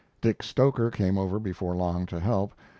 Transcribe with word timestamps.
Dick 0.19 0.41
Stoker 0.41 0.89
came 0.89 1.15
over 1.15 1.37
before 1.37 1.75
long 1.75 2.07
to 2.07 2.19
help. 2.19 2.55